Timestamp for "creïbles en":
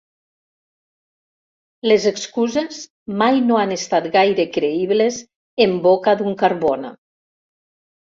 4.59-5.81